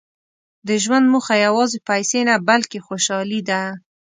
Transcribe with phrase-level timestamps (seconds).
[0.67, 3.61] •د ژوند موخه یوازې پیسې نه، بلکې خوشالي ده.